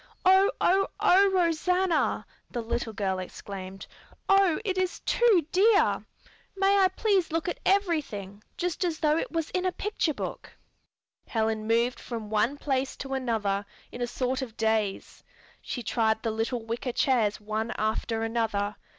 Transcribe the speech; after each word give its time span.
"Oh, 0.25 0.49
oh, 0.59 0.87
oh, 0.99 1.29
Rosanna!" 1.29 2.25
the 2.49 2.63
little 2.63 2.91
girl 2.91 3.19
exclaimed. 3.19 3.85
"Oh, 4.27 4.59
it 4.65 4.75
is 4.79 4.99
too 5.01 5.45
dear! 5.51 6.03
May 6.57 6.79
I 6.79 6.87
please 6.87 7.31
look 7.31 7.47
at 7.47 7.59
everything, 7.67 8.41
just 8.57 8.83
as 8.83 8.97
though 8.97 9.15
it 9.15 9.31
was 9.31 9.51
in 9.51 9.63
a 9.63 9.71
picture 9.71 10.15
book?" 10.15 10.53
Helen 11.27 11.67
moved 11.67 11.99
from 11.99 12.31
one 12.31 12.57
place 12.57 12.95
to 12.97 13.13
another 13.13 13.63
in 13.91 14.01
a 14.01 14.07
sort 14.07 14.41
of 14.41 14.57
daze. 14.57 15.23
She 15.61 15.83
tried 15.83 16.23
the 16.23 16.31
little 16.31 16.65
wicker 16.65 16.93
chairs 16.93 17.39
one 17.39 17.69
after 17.77 18.23
another. 18.23 18.77